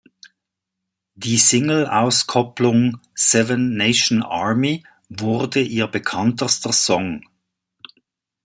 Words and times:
Die 1.13 1.37
Single-Auskopplung 1.37 2.97
"Seven 3.13 3.75
Nation 3.77 4.23
Army" 4.23 4.83
wurde 5.09 5.59
ihr 5.61 5.85
bekanntester 5.85 6.73
Song. 6.73 7.21